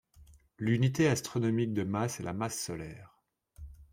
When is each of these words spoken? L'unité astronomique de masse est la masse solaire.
L'unité 0.57 1.07
astronomique 1.09 1.75
de 1.75 1.83
masse 1.83 2.19
est 2.19 2.23
la 2.23 2.33
masse 2.33 2.59
solaire. 2.59 3.19